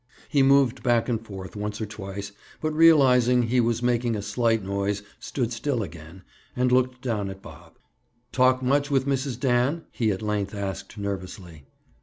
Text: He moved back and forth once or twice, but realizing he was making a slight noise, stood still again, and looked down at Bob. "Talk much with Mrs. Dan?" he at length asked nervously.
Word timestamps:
He 0.29 0.41
moved 0.41 0.81
back 0.81 1.07
and 1.09 1.23
forth 1.23 1.55
once 1.55 1.79
or 1.79 1.85
twice, 1.85 2.31
but 2.59 2.73
realizing 2.73 3.43
he 3.43 3.59
was 3.61 3.83
making 3.83 4.15
a 4.15 4.23
slight 4.23 4.63
noise, 4.63 5.03
stood 5.19 5.53
still 5.53 5.83
again, 5.83 6.23
and 6.55 6.71
looked 6.71 7.03
down 7.03 7.29
at 7.29 7.43
Bob. 7.43 7.77
"Talk 8.31 8.63
much 8.63 8.89
with 8.89 9.05
Mrs. 9.05 9.39
Dan?" 9.39 9.83
he 9.91 10.09
at 10.09 10.23
length 10.23 10.55
asked 10.55 10.97
nervously. 10.97 11.65